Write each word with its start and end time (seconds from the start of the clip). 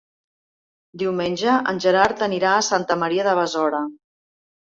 Diumenge 1.01 1.57
en 1.73 1.81
Gerard 1.85 2.25
anirà 2.29 2.53
a 2.61 2.65
Santa 2.69 2.99
Maria 3.05 3.27
de 3.27 3.35
Besora. 3.41 3.83